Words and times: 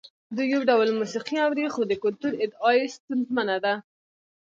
دوی 0.35 0.47
یو 0.53 0.61
ډول 0.69 0.89
موسیقي 0.99 1.35
اوري 1.45 1.65
خو 1.73 1.81
د 1.87 1.93
کلتور 2.03 2.33
ادعا 2.43 2.71
یې 2.79 2.85
ستونزمنه 2.95 3.57
ده. 3.65 3.73